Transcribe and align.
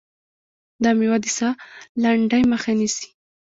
دا 0.83 0.89
مېوه 0.97 1.17
د 1.23 1.25
ساه 1.37 1.53
لنډۍ 2.03 2.43
مخه 2.51 2.71
نیسي. 2.79 3.07